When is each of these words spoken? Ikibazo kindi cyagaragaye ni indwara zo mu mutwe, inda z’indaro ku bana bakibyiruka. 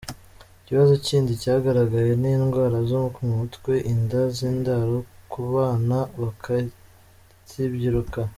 Ikibazo 0.61 0.93
kindi 1.07 1.31
cyagaragaye 1.41 2.11
ni 2.21 2.29
indwara 2.35 2.77
zo 2.89 2.97
mu 3.25 3.33
mutwe, 3.39 3.73
inda 3.93 4.21
z’indaro 4.35 4.97
ku 5.31 5.39
bana 5.53 5.97
bakibyiruka. 6.19 8.19